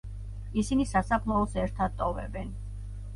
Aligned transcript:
ისინი 0.61 0.87
სასაფლაოს 0.93 1.53
ერთად 1.65 1.93
ტოვებენ. 1.99 2.49